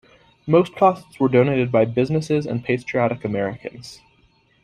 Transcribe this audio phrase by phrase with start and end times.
[0.47, 4.01] Most costs were donated by businesses and patriotic Americans.